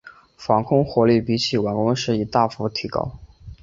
[0.35, 3.19] 防空火力比起完工时已大幅提高。